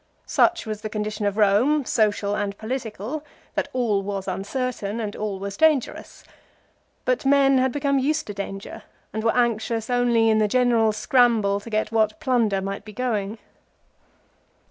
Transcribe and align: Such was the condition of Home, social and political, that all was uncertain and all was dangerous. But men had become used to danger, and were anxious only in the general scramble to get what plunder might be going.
Such 0.25 0.65
was 0.65 0.81
the 0.81 0.89
condition 0.89 1.27
of 1.27 1.35
Home, 1.35 1.85
social 1.85 2.33
and 2.35 2.57
political, 2.57 3.23
that 3.53 3.67
all 3.71 4.01
was 4.01 4.27
uncertain 4.27 4.99
and 4.99 5.15
all 5.15 5.37
was 5.37 5.57
dangerous. 5.57 6.23
But 7.05 7.23
men 7.23 7.59
had 7.59 7.71
become 7.71 7.99
used 7.99 8.25
to 8.25 8.33
danger, 8.33 8.81
and 9.13 9.23
were 9.23 9.37
anxious 9.37 9.91
only 9.91 10.27
in 10.27 10.39
the 10.39 10.47
general 10.47 10.91
scramble 10.91 11.59
to 11.59 11.69
get 11.69 11.91
what 11.91 12.19
plunder 12.19 12.61
might 12.61 12.83
be 12.83 12.93
going. 12.93 13.37